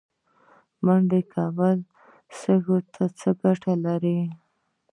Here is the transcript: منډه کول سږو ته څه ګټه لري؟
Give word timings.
منډه 0.85 1.19
کول 1.33 1.77
سږو 2.39 2.77
ته 2.93 3.03
څه 3.19 3.29
ګټه 3.41 3.73
لري؟ 3.85 4.19